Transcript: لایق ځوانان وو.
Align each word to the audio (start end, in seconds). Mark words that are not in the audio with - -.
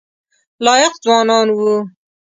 لایق 0.65 0.93
ځوانان 1.03 1.47
وو. 1.57 1.73